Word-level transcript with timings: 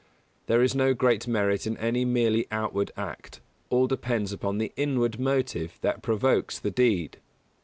There 0.47 0.63
is 0.63 0.73
no 0.73 0.95
great 0.95 1.27
merit 1.27 1.67
in 1.67 1.77
any 1.77 2.05
merely 2.05 2.47
outward 2.51 2.89
act; 2.97 3.39
all 3.69 3.85
depends 3.85 4.33
upon 4.33 4.57
the 4.57 4.73
inward 4.75 5.19
motive 5.19 5.77
that 5.81 6.01
provokes 6.01 6.57
the 6.57 6.71
deed. 6.71 7.19